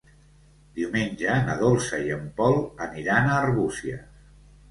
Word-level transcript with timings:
Diumenge 0.79 1.35
na 1.49 1.57
Dolça 1.59 1.99
i 2.07 2.09
en 2.17 2.25
Pol 2.39 2.57
aniran 2.87 3.29
a 3.29 3.37
Arbúcies. 3.45 4.03